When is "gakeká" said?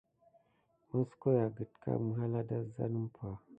1.55-1.91